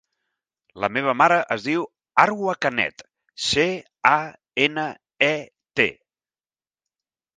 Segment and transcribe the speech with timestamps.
[0.83, 1.83] La meva mare es diu
[2.23, 3.03] Arwa Canet:
[3.49, 3.67] ce,
[4.15, 4.17] a,
[4.67, 4.87] ena,
[5.29, 5.35] e,
[5.81, 5.87] te.